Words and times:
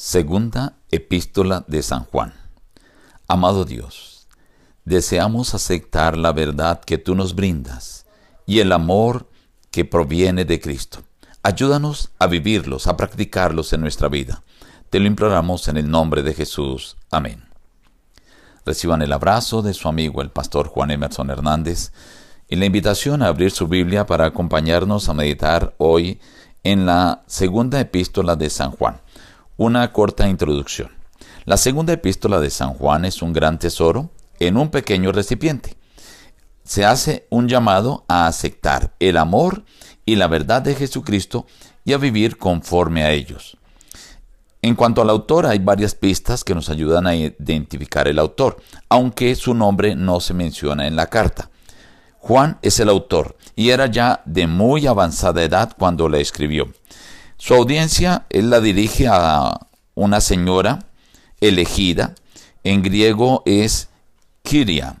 Segunda 0.00 0.76
Epístola 0.92 1.64
de 1.66 1.82
San 1.82 2.04
Juan. 2.04 2.32
Amado 3.26 3.64
Dios, 3.64 4.28
deseamos 4.84 5.54
aceptar 5.54 6.16
la 6.16 6.30
verdad 6.30 6.80
que 6.80 6.98
tú 6.98 7.16
nos 7.16 7.34
brindas 7.34 8.06
y 8.46 8.60
el 8.60 8.70
amor 8.70 9.28
que 9.72 9.84
proviene 9.84 10.44
de 10.44 10.60
Cristo. 10.60 11.00
Ayúdanos 11.42 12.12
a 12.20 12.28
vivirlos, 12.28 12.86
a 12.86 12.96
practicarlos 12.96 13.72
en 13.72 13.80
nuestra 13.80 14.06
vida. 14.06 14.44
Te 14.88 15.00
lo 15.00 15.08
imploramos 15.08 15.66
en 15.66 15.78
el 15.78 15.90
nombre 15.90 16.22
de 16.22 16.32
Jesús. 16.32 16.96
Amén. 17.10 17.48
Reciban 18.64 19.02
el 19.02 19.12
abrazo 19.12 19.62
de 19.62 19.74
su 19.74 19.88
amigo 19.88 20.22
el 20.22 20.30
pastor 20.30 20.68
Juan 20.68 20.92
Emerson 20.92 21.28
Hernández 21.28 21.90
y 22.48 22.54
la 22.54 22.66
invitación 22.66 23.20
a 23.20 23.26
abrir 23.26 23.50
su 23.50 23.66
Biblia 23.66 24.06
para 24.06 24.26
acompañarnos 24.26 25.08
a 25.08 25.14
meditar 25.14 25.74
hoy 25.78 26.20
en 26.62 26.86
la 26.86 27.24
segunda 27.26 27.80
epístola 27.80 28.36
de 28.36 28.48
San 28.48 28.70
Juan. 28.70 29.00
Una 29.60 29.92
corta 29.92 30.28
introducción. 30.28 30.90
La 31.44 31.56
segunda 31.56 31.92
epístola 31.92 32.38
de 32.38 32.48
San 32.48 32.74
Juan 32.74 33.04
es 33.04 33.22
un 33.22 33.32
gran 33.32 33.58
tesoro 33.58 34.08
en 34.38 34.56
un 34.56 34.70
pequeño 34.70 35.10
recipiente. 35.10 35.76
Se 36.62 36.84
hace 36.84 37.26
un 37.28 37.48
llamado 37.48 38.04
a 38.06 38.28
aceptar 38.28 38.94
el 39.00 39.16
amor 39.16 39.64
y 40.06 40.14
la 40.14 40.28
verdad 40.28 40.62
de 40.62 40.76
Jesucristo 40.76 41.44
y 41.84 41.92
a 41.92 41.98
vivir 41.98 42.38
conforme 42.38 43.02
a 43.02 43.10
ellos. 43.10 43.58
En 44.62 44.76
cuanto 44.76 45.02
al 45.02 45.10
autor, 45.10 45.44
hay 45.44 45.58
varias 45.58 45.96
pistas 45.96 46.44
que 46.44 46.54
nos 46.54 46.70
ayudan 46.70 47.08
a 47.08 47.16
identificar 47.16 48.06
el 48.06 48.20
autor, 48.20 48.62
aunque 48.88 49.34
su 49.34 49.54
nombre 49.54 49.96
no 49.96 50.20
se 50.20 50.34
menciona 50.34 50.86
en 50.86 50.94
la 50.94 51.08
carta. 51.08 51.50
Juan 52.20 52.60
es 52.62 52.78
el 52.78 52.88
autor 52.88 53.36
y 53.56 53.70
era 53.70 53.86
ya 53.86 54.22
de 54.24 54.46
muy 54.46 54.86
avanzada 54.86 55.42
edad 55.42 55.74
cuando 55.76 56.08
la 56.08 56.18
escribió. 56.18 56.68
Su 57.40 57.54
audiencia 57.54 58.26
él 58.30 58.50
la 58.50 58.60
dirige 58.60 59.06
a 59.08 59.68
una 59.94 60.20
señora 60.20 60.80
elegida. 61.40 62.16
En 62.64 62.82
griego 62.82 63.44
es 63.46 63.88
Kiria. 64.42 64.96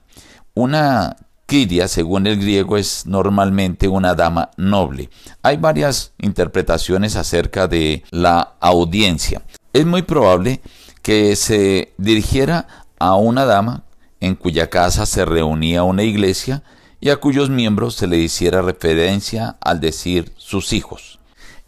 Una 0.54 1.16
Kiria, 1.46 1.88
según 1.88 2.28
el 2.28 2.38
griego, 2.38 2.76
es 2.76 3.06
normalmente 3.06 3.88
una 3.88 4.14
dama 4.14 4.52
noble. 4.56 5.10
Hay 5.42 5.56
varias 5.56 6.12
interpretaciones 6.18 7.16
acerca 7.16 7.66
de 7.66 8.04
la 8.10 8.54
audiencia. 8.60 9.42
Es 9.72 9.84
muy 9.84 10.02
probable 10.02 10.60
que 11.02 11.34
se 11.34 11.92
dirigiera 11.98 12.68
a 13.00 13.16
una 13.16 13.46
dama 13.46 13.82
en 14.20 14.36
cuya 14.36 14.70
casa 14.70 15.06
se 15.06 15.24
reunía 15.24 15.82
una 15.82 16.04
iglesia 16.04 16.62
y 17.00 17.10
a 17.10 17.16
cuyos 17.16 17.50
miembros 17.50 17.96
se 17.96 18.06
le 18.06 18.18
hiciera 18.18 18.62
referencia 18.62 19.56
al 19.60 19.80
decir 19.80 20.32
sus 20.36 20.72
hijos 20.72 21.17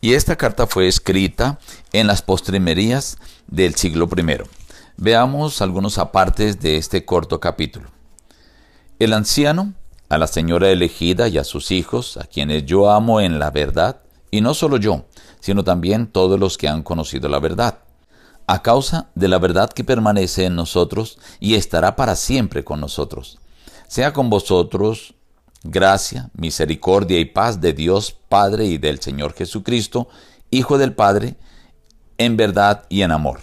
y 0.00 0.14
esta 0.14 0.36
carta 0.36 0.66
fue 0.66 0.88
escrita 0.88 1.58
en 1.92 2.06
las 2.06 2.22
postrimerías 2.22 3.18
del 3.46 3.74
siglo 3.74 4.08
I. 4.16 4.38
Veamos 4.96 5.60
algunos 5.62 5.98
apartes 5.98 6.60
de 6.60 6.76
este 6.76 7.04
corto 7.04 7.40
capítulo. 7.40 7.88
El 8.98 9.12
anciano, 9.12 9.74
a 10.08 10.18
la 10.18 10.26
señora 10.26 10.70
elegida 10.70 11.28
y 11.28 11.38
a 11.38 11.44
sus 11.44 11.70
hijos, 11.70 12.16
a 12.16 12.24
quienes 12.24 12.64
yo 12.66 12.90
amo 12.90 13.20
en 13.20 13.38
la 13.38 13.50
verdad, 13.50 14.02
y 14.30 14.40
no 14.40 14.54
solo 14.54 14.76
yo, 14.76 15.06
sino 15.40 15.64
también 15.64 16.06
todos 16.06 16.38
los 16.38 16.56
que 16.58 16.68
han 16.68 16.82
conocido 16.82 17.28
la 17.28 17.38
verdad, 17.38 17.78
a 18.46 18.62
causa 18.62 19.10
de 19.14 19.28
la 19.28 19.38
verdad 19.38 19.70
que 19.70 19.84
permanece 19.84 20.44
en 20.44 20.56
nosotros 20.56 21.18
y 21.38 21.54
estará 21.54 21.96
para 21.96 22.16
siempre 22.16 22.64
con 22.64 22.80
nosotros. 22.80 23.38
Sea 23.86 24.12
con 24.12 24.30
vosotros 24.30 25.14
gracia, 25.62 26.30
misericordia 26.34 27.18
y 27.18 27.26
paz 27.26 27.60
de 27.60 27.72
Dios 27.72 28.16
Padre 28.28 28.66
y 28.66 28.78
del 28.78 29.00
Señor 29.00 29.34
Jesucristo, 29.34 30.08
Hijo 30.50 30.78
del 30.78 30.94
Padre, 30.94 31.36
en 32.18 32.36
verdad 32.36 32.84
y 32.88 33.02
en 33.02 33.12
amor. 33.12 33.40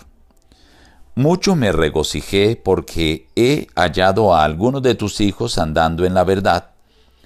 Mucho 1.15 1.55
me 1.55 1.71
regocijé 1.71 2.61
porque 2.61 3.27
he 3.35 3.67
hallado 3.75 4.35
a 4.35 4.43
algunos 4.43 4.81
de 4.81 4.93
tus 4.93 5.21
hijos 5.21 5.57
andando 5.57 6.05
en 6.05 6.13
la 6.13 6.23
verdad, 6.23 6.71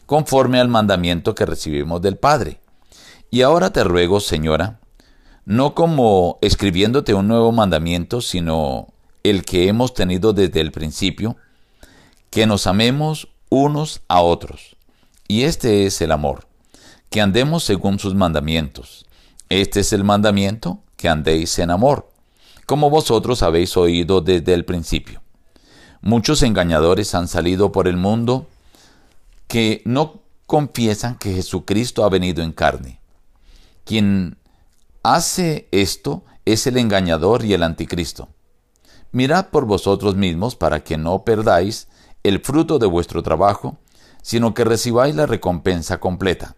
conforme 0.06 0.60
al 0.60 0.68
mandamiento 0.68 1.36
que 1.36 1.46
recibimos 1.46 2.02
del 2.02 2.18
Padre. 2.18 2.60
Y 3.30 3.42
ahora 3.42 3.74
te 3.74 3.84
ruego, 3.84 4.20
Señora, 4.20 4.80
no 5.46 5.74
como 5.74 6.38
escribiéndote 6.42 7.14
un 7.14 7.28
nuevo 7.28 7.52
mandamiento, 7.52 8.22
sino 8.22 8.88
el 9.24 9.44
que 9.44 9.68
hemos 9.68 9.94
tenido 9.94 10.34
desde 10.34 10.62
el 10.62 10.72
principio, 10.72 11.38
que 12.30 12.46
nos 12.46 12.68
amemos 12.68 13.30
unos 13.50 14.02
a 14.08 14.22
otros 14.22 14.78
y 15.32 15.46
este 15.46 15.86
es 15.86 16.02
el 16.02 16.12
amor, 16.12 16.46
que 17.10 17.22
andemos 17.22 17.64
según 17.64 18.00
sus 18.00 18.16
mandamientos. 18.16 19.06
Este 19.48 19.80
es 19.80 19.94
el 19.94 20.04
mandamiento, 20.04 20.82
que 20.98 21.08
andéis 21.08 21.58
en 21.60 21.72
amor, 21.72 22.12
como 22.66 22.90
vosotros 22.90 23.42
habéis 23.42 23.78
oído 23.78 24.20
desde 24.20 24.54
el 24.54 24.66
principio. 24.66 25.22
Muchos 26.02 26.44
engañadores 26.44 27.16
han 27.16 27.30
salido 27.30 27.72
por 27.72 27.88
el 27.88 27.96
mundo 27.96 28.46
que 29.48 29.82
no 29.86 30.20
confiesan 30.48 31.16
que 31.18 31.34
Jesucristo 31.34 32.04
ha 32.04 32.10
venido 32.10 32.44
en 32.44 32.52
carne. 32.52 33.00
Quien 33.86 34.36
hace 35.02 35.70
esto 35.72 36.26
es 36.44 36.68
el 36.68 36.76
engañador 36.76 37.46
y 37.46 37.54
el 37.54 37.64
anticristo. 37.64 38.28
Mirad 39.14 39.48
por 39.48 39.64
vosotros 39.64 40.18
mismos 40.18 40.58
para 40.58 40.84
que 40.84 40.98
no 40.98 41.24
perdáis 41.24 41.88
el 42.22 42.42
fruto 42.42 42.80
de 42.80 42.88
vuestro 42.88 43.24
trabajo, 43.24 43.78
sino 44.22 44.54
que 44.54 44.64
recibáis 44.64 45.16
la 45.16 45.26
recompensa 45.26 46.00
completa. 46.00 46.56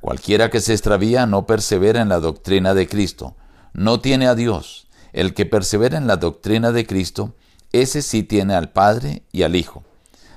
Cualquiera 0.00 0.50
que 0.50 0.60
se 0.60 0.72
extravía 0.72 1.26
no 1.26 1.46
persevera 1.46 2.00
en 2.00 2.08
la 2.08 2.20
doctrina 2.20 2.74
de 2.74 2.88
Cristo, 2.88 3.34
no 3.72 4.00
tiene 4.00 4.28
a 4.28 4.34
Dios. 4.34 4.88
El 5.12 5.34
que 5.34 5.46
persevera 5.46 5.98
en 5.98 6.06
la 6.06 6.16
doctrina 6.16 6.70
de 6.72 6.86
Cristo, 6.86 7.34
ese 7.72 8.02
sí 8.02 8.22
tiene 8.22 8.54
al 8.54 8.70
Padre 8.70 9.22
y 9.32 9.42
al 9.42 9.56
Hijo. 9.56 9.82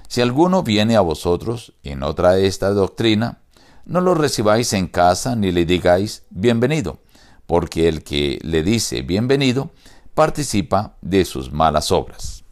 Si 0.07 0.21
alguno 0.21 0.63
viene 0.63 0.95
a 0.95 1.01
vosotros 1.01 1.73
y 1.83 1.95
no 1.95 2.13
trae 2.15 2.45
esta 2.45 2.71
doctrina, 2.71 3.39
no 3.85 4.01
lo 4.01 4.13
recibáis 4.13 4.73
en 4.73 4.87
casa 4.87 5.35
ni 5.35 5.51
le 5.51 5.65
digáis 5.65 6.23
bienvenido, 6.29 6.99
porque 7.45 7.87
el 7.87 8.03
que 8.03 8.39
le 8.43 8.63
dice 8.63 9.01
bienvenido 9.01 9.71
participa 10.13 10.97
de 11.01 11.25
sus 11.25 11.51
malas 11.51 11.91
obras. 11.91 12.43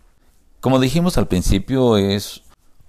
Como 0.62 0.80
dijimos 0.80 1.18
al 1.18 1.28
principio, 1.28 1.98
es 1.98 2.44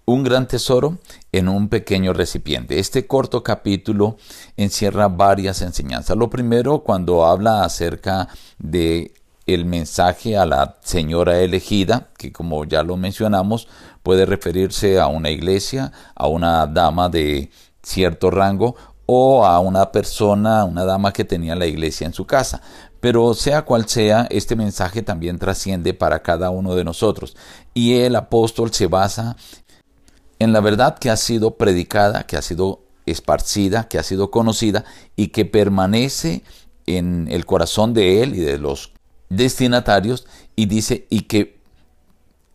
un 0.04 0.24
gran 0.24 0.48
tesoro 0.48 0.98
en 1.32 1.48
un 1.48 1.68
pequeño 1.68 2.12
recipiente. 2.12 2.78
Este 2.78 3.06
corto 3.06 3.42
capítulo 3.42 4.16
encierra 4.56 5.08
varias 5.08 5.62
enseñanzas. 5.62 6.16
Lo 6.16 6.30
primero, 6.30 6.80
cuando 6.80 7.24
habla 7.24 7.64
acerca 7.64 8.28
de 8.58 9.12
el 9.46 9.64
mensaje 9.64 10.36
a 10.36 10.46
la 10.46 10.76
señora 10.82 11.40
elegida, 11.40 12.08
que 12.16 12.32
como 12.32 12.64
ya 12.64 12.82
lo 12.82 12.96
mencionamos, 12.96 13.68
puede 14.02 14.26
referirse 14.26 15.00
a 15.00 15.06
una 15.06 15.30
iglesia, 15.30 15.92
a 16.14 16.26
una 16.26 16.66
dama 16.66 17.08
de 17.08 17.50
cierto 17.82 18.30
rango 18.30 18.76
o 19.06 19.44
a 19.44 19.58
una 19.58 19.90
persona, 19.90 20.64
una 20.64 20.84
dama 20.84 21.12
que 21.12 21.24
tenía 21.24 21.56
la 21.56 21.66
iglesia 21.66 22.06
en 22.06 22.12
su 22.12 22.26
casa. 22.26 22.62
Pero 23.00 23.32
sea 23.34 23.62
cual 23.62 23.88
sea, 23.88 24.26
este 24.30 24.54
mensaje 24.56 25.02
también 25.02 25.38
trasciende 25.38 25.94
para 25.94 26.22
cada 26.22 26.50
uno 26.50 26.74
de 26.74 26.84
nosotros. 26.84 27.34
Y 27.72 27.94
el 27.94 28.14
apóstol 28.14 28.72
se 28.72 28.86
basa 28.86 29.36
en 30.40 30.52
la 30.52 30.60
verdad 30.60 30.98
que 30.98 31.10
ha 31.10 31.16
sido 31.16 31.56
predicada, 31.56 32.24
que 32.24 32.36
ha 32.36 32.42
sido 32.42 32.80
esparcida, 33.06 33.88
que 33.88 33.98
ha 33.98 34.02
sido 34.02 34.30
conocida 34.30 34.84
y 35.14 35.28
que 35.28 35.44
permanece 35.44 36.42
en 36.86 37.28
el 37.30 37.46
corazón 37.46 37.94
de 37.94 38.22
él 38.22 38.34
y 38.34 38.40
de 38.40 38.58
los 38.58 38.92
destinatarios 39.28 40.26
y 40.56 40.66
dice 40.66 41.06
y 41.10 41.22
que 41.22 41.60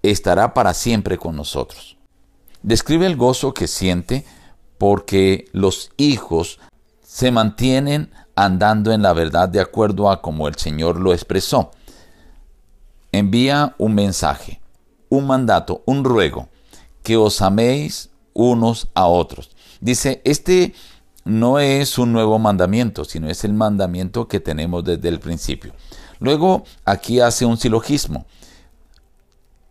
estará 0.02 0.54
para 0.54 0.74
siempre 0.74 1.18
con 1.18 1.36
nosotros. 1.36 1.96
Describe 2.64 3.06
el 3.06 3.16
gozo 3.16 3.54
que 3.54 3.68
siente 3.68 4.26
porque 4.80 5.46
los 5.52 5.92
hijos 5.98 6.60
se 7.04 7.32
mantienen 7.32 8.12
andando 8.36 8.92
en 8.92 9.04
la 9.04 9.14
verdad 9.14 9.48
de 9.48 9.62
acuerdo 9.62 10.10
a 10.10 10.22
como 10.24 10.48
el 10.48 10.56
Señor 10.56 11.00
lo 11.00 11.14
expresó. 11.14 11.72
Envía 13.12 13.76
un 13.78 13.94
mensaje, 13.94 14.60
un 15.10 15.28
mandato, 15.28 15.84
un 15.86 16.04
ruego 16.04 16.50
que 17.06 17.16
os 17.16 17.42
améis 17.42 18.10
unos 18.34 18.90
a 18.96 19.06
otros. 19.06 19.52
Dice, 19.80 20.22
este 20.26 20.74
no 21.24 21.60
es 21.60 22.00
un 22.00 22.12
nuevo 22.12 22.40
mandamiento, 22.40 23.06
sino 23.06 23.30
es 23.30 23.44
el 23.44 23.54
mandamiento 23.54 24.28
que 24.28 24.40
tenemos 24.40 24.84
desde 24.84 25.08
el 25.10 25.20
principio. 25.20 25.74
Luego 26.20 26.64
aquí 26.84 27.20
hace 27.20 27.46
un 27.46 27.58
silogismo. 27.58 28.26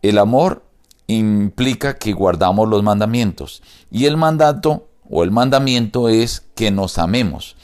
El 0.01 0.17
amor 0.17 0.63
implica 1.07 1.97
que 1.97 2.13
guardamos 2.13 2.69
los 2.69 2.81
mandamientos 2.83 3.61
y 3.91 4.05
el 4.05 4.15
mandato 4.15 4.87
o 5.09 5.23
el 5.23 5.31
mandamiento 5.31 6.07
es 6.07 6.41
que 6.55 6.71
nos 6.71 6.97
amemos. 6.97 7.57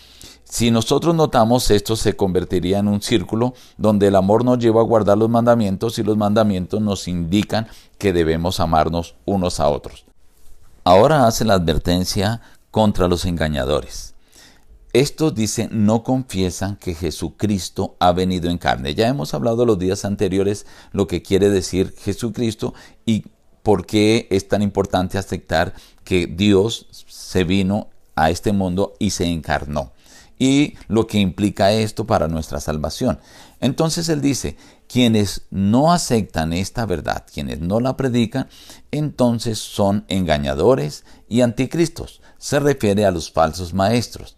Si 0.52 0.70
nosotros 0.70 1.16
notamos 1.16 1.72
esto 1.72 1.96
se 1.96 2.18
convertiría 2.18 2.80
en 2.80 2.90
un 2.90 3.02
círculo 3.02 3.54
donde 3.78 4.08
el 4.08 4.18
amor 4.18 4.44
nos 4.44 4.60
lleva 4.60 4.82
a 4.82 4.84
guardar 4.84 5.18
los 5.18 5.30
mandamientos 5.30 5.98
y 5.98 6.04
los 6.04 6.18
mandamientos 6.18 6.82
nos 6.82 7.08
indican 7.08 7.70
que 7.98 8.12
debemos 8.12 8.60
amarnos 8.60 9.16
unos 9.24 9.62
a 9.62 9.70
otros. 9.70 10.04
Ahora 10.84 11.26
hace 11.26 11.46
la 11.46 11.54
advertencia 11.54 12.42
contra 12.70 13.08
los 13.08 13.24
engañadores. 13.24 14.14
estos, 14.92 15.34
dice, 15.34 15.70
no 15.72 16.04
confiesan 16.04 16.76
que 16.76 16.96
Jesucristo 16.96 17.96
ha 18.00 18.12
venido 18.12 18.50
en 18.50 18.58
carne. 18.58 18.94
Ya 18.94 19.08
hemos 19.08 19.34
hablado 19.34 19.66
los 19.66 19.80
días 19.80 20.04
anteriores 20.04 20.66
lo 20.92 21.08
que 21.08 21.22
quiere 21.22 21.50
decir 21.50 21.96
Jesucristo 21.98 22.74
y 23.06 23.24
por 23.64 23.86
qué 23.86 24.28
es 24.30 24.50
tan 24.50 24.62
importante 24.62 25.18
aceptar 25.18 25.76
que 26.04 26.28
Dios 26.28 26.88
se 27.08 27.46
vino 27.46 27.88
a 28.16 28.32
este 28.32 28.52
mundo 28.52 28.96
y 29.00 29.12
se 29.12 29.28
encarnó. 29.28 29.94
Y 30.42 30.74
lo 30.88 31.06
que 31.06 31.20
implica 31.20 31.72
esto 31.72 32.08
para 32.08 32.28
nuestra 32.28 32.60
salvación. 32.60 33.20
Entonces 33.60 34.10
él 34.10 34.22
dice, 34.22 34.58
quienes 34.88 35.44
no 35.52 35.94
aceptan 35.94 36.52
esta 36.52 36.88
verdad, 36.88 37.28
quienes 37.32 37.60
no 37.60 37.80
la 37.80 37.96
predican, 37.96 38.50
entonces 38.90 39.60
son 39.60 40.04
engañadores 40.08 41.06
y 41.30 41.42
anticristos. 41.42 42.24
Se 42.40 42.60
refiere 42.60 43.06
a 43.06 43.12
los 43.12 43.32
falsos 43.32 43.76
maestros. 43.76 44.36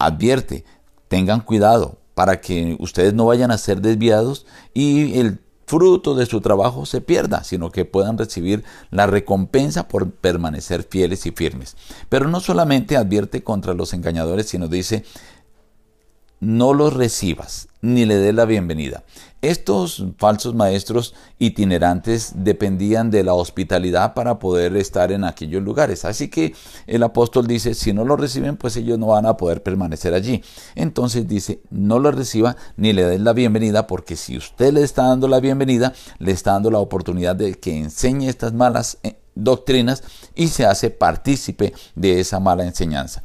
Advierte, 0.00 0.64
tengan 1.06 1.42
cuidado 1.42 2.00
para 2.16 2.40
que 2.40 2.76
ustedes 2.80 3.14
no 3.14 3.26
vayan 3.26 3.52
a 3.52 3.58
ser 3.58 3.80
desviados 3.80 4.46
y 4.74 5.20
el 5.20 5.43
fruto 5.66 6.14
de 6.14 6.26
su 6.26 6.40
trabajo 6.40 6.86
se 6.86 7.00
pierda, 7.00 7.44
sino 7.44 7.70
que 7.70 7.84
puedan 7.84 8.18
recibir 8.18 8.64
la 8.90 9.06
recompensa 9.06 9.88
por 9.88 10.10
permanecer 10.10 10.86
fieles 10.88 11.26
y 11.26 11.30
firmes. 11.30 11.76
Pero 12.08 12.28
no 12.28 12.40
solamente 12.40 12.96
advierte 12.96 13.42
contra 13.42 13.74
los 13.74 13.92
engañadores, 13.92 14.48
sino 14.48 14.68
dice, 14.68 15.04
no 16.44 16.74
los 16.74 16.92
recibas 16.92 17.68
ni 17.80 18.04
le 18.04 18.16
des 18.16 18.34
la 18.34 18.44
bienvenida. 18.44 19.02
Estos 19.42 20.04
falsos 20.16 20.54
maestros 20.54 21.14
itinerantes 21.38 22.32
dependían 22.34 23.10
de 23.10 23.22
la 23.22 23.34
hospitalidad 23.34 24.14
para 24.14 24.38
poder 24.38 24.74
estar 24.76 25.12
en 25.12 25.24
aquellos 25.24 25.62
lugares. 25.62 26.06
Así 26.06 26.28
que 26.28 26.54
el 26.86 27.02
apóstol 27.02 27.46
dice, 27.46 27.74
si 27.74 27.92
no 27.92 28.04
lo 28.04 28.16
reciben, 28.16 28.56
pues 28.56 28.76
ellos 28.76 28.98
no 28.98 29.08
van 29.08 29.26
a 29.26 29.36
poder 29.36 29.62
permanecer 29.62 30.14
allí. 30.14 30.42
Entonces 30.74 31.28
dice, 31.28 31.60
no 31.70 31.98
lo 31.98 32.10
reciba 32.10 32.56
ni 32.76 32.94
le 32.94 33.04
des 33.04 33.20
la 33.20 33.34
bienvenida, 33.34 33.86
porque 33.86 34.16
si 34.16 34.36
usted 34.36 34.72
le 34.72 34.82
está 34.82 35.08
dando 35.08 35.28
la 35.28 35.40
bienvenida, 35.40 35.92
le 36.18 36.32
está 36.32 36.52
dando 36.52 36.70
la 36.70 36.78
oportunidad 36.78 37.36
de 37.36 37.54
que 37.54 37.76
enseñe 37.76 38.28
estas 38.28 38.54
malas 38.54 38.96
eh, 39.02 39.16
doctrinas 39.34 40.02
y 40.34 40.48
se 40.48 40.64
hace 40.64 40.88
partícipe 40.88 41.74
de 41.94 42.20
esa 42.20 42.40
mala 42.40 42.64
enseñanza. 42.64 43.22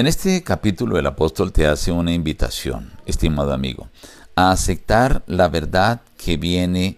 En 0.00 0.06
este 0.06 0.42
capítulo 0.42 0.98
el 0.98 1.06
apóstol 1.06 1.52
te 1.52 1.66
hace 1.66 1.92
una 1.92 2.14
invitación, 2.14 2.90
estimado 3.04 3.52
amigo, 3.52 3.88
a 4.34 4.50
aceptar 4.50 5.22
la 5.26 5.48
verdad 5.48 6.00
que 6.16 6.38
viene 6.38 6.96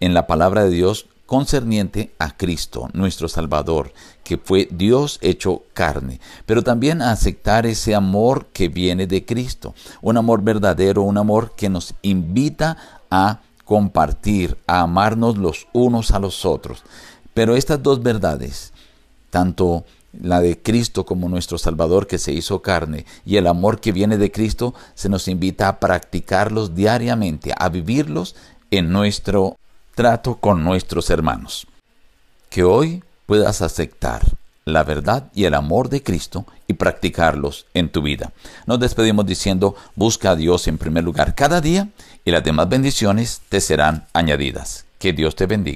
en 0.00 0.14
la 0.14 0.26
palabra 0.26 0.64
de 0.64 0.70
Dios 0.70 1.08
concerniente 1.26 2.14
a 2.18 2.34
Cristo, 2.34 2.88
nuestro 2.94 3.28
Salvador, 3.28 3.92
que 4.24 4.38
fue 4.38 4.66
Dios 4.70 5.18
hecho 5.20 5.64
carne, 5.74 6.20
pero 6.46 6.62
también 6.62 7.02
a 7.02 7.12
aceptar 7.12 7.66
ese 7.66 7.94
amor 7.94 8.46
que 8.46 8.68
viene 8.68 9.06
de 9.06 9.26
Cristo, 9.26 9.74
un 10.00 10.16
amor 10.16 10.42
verdadero, 10.42 11.02
un 11.02 11.18
amor 11.18 11.52
que 11.54 11.68
nos 11.68 11.92
invita 12.00 12.78
a 13.10 13.40
compartir, 13.66 14.56
a 14.66 14.80
amarnos 14.80 15.36
los 15.36 15.66
unos 15.74 16.12
a 16.12 16.18
los 16.18 16.46
otros. 16.46 16.82
Pero 17.34 17.56
estas 17.56 17.82
dos 17.82 18.02
verdades, 18.02 18.72
tanto 19.28 19.84
la 20.12 20.40
de 20.40 20.60
Cristo 20.60 21.06
como 21.06 21.28
nuestro 21.28 21.58
Salvador 21.58 22.06
que 22.06 22.18
se 22.18 22.32
hizo 22.32 22.62
carne 22.62 23.06
y 23.24 23.36
el 23.36 23.46
amor 23.46 23.80
que 23.80 23.92
viene 23.92 24.18
de 24.18 24.30
Cristo, 24.30 24.74
se 24.94 25.08
nos 25.08 25.28
invita 25.28 25.68
a 25.68 25.80
practicarlos 25.80 26.74
diariamente, 26.74 27.52
a 27.56 27.68
vivirlos 27.68 28.36
en 28.70 28.90
nuestro 28.90 29.56
trato 29.94 30.36
con 30.36 30.64
nuestros 30.64 31.10
hermanos. 31.10 31.66
Que 32.50 32.64
hoy 32.64 33.02
puedas 33.26 33.62
aceptar 33.62 34.22
la 34.64 34.84
verdad 34.84 35.30
y 35.34 35.44
el 35.44 35.54
amor 35.54 35.88
de 35.88 36.02
Cristo 36.02 36.46
y 36.68 36.74
practicarlos 36.74 37.66
en 37.74 37.90
tu 37.90 38.02
vida. 38.02 38.32
Nos 38.66 38.78
despedimos 38.78 39.26
diciendo, 39.26 39.74
busca 39.96 40.30
a 40.30 40.36
Dios 40.36 40.68
en 40.68 40.78
primer 40.78 41.04
lugar 41.04 41.34
cada 41.34 41.60
día 41.60 41.88
y 42.24 42.30
las 42.30 42.44
demás 42.44 42.68
bendiciones 42.68 43.42
te 43.48 43.60
serán 43.60 44.06
añadidas. 44.12 44.84
Que 44.98 45.12
Dios 45.12 45.34
te 45.34 45.46
bendiga. 45.46 45.70